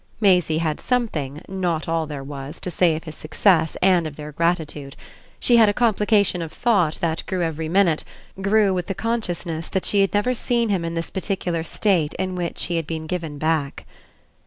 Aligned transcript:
Maisie 0.19 0.57
had 0.57 0.79
something 0.79 1.43
not 1.47 1.87
all 1.87 2.07
there 2.07 2.23
was 2.23 2.59
to 2.61 2.71
say 2.71 2.95
of 2.95 3.03
his 3.03 3.13
success 3.13 3.77
and 3.83 4.07
of 4.07 4.15
their 4.15 4.31
gratitude: 4.31 4.95
she 5.39 5.57
had 5.57 5.69
a 5.69 5.73
complication 5.75 6.41
of 6.41 6.51
thought 6.51 6.95
that 7.01 7.21
grew 7.27 7.43
every 7.43 7.69
minute, 7.69 8.03
grew 8.41 8.73
with 8.73 8.87
the 8.87 8.95
consciousness 8.95 9.67
that 9.67 9.85
she 9.85 10.01
had 10.01 10.11
never 10.11 10.33
seen 10.33 10.69
him 10.69 10.83
in 10.83 10.95
this 10.95 11.11
particular 11.11 11.63
state 11.63 12.15
in 12.15 12.33
which 12.33 12.63
he 12.63 12.77
had 12.77 12.87
been 12.87 13.05
given 13.05 13.37
back. 13.37 13.85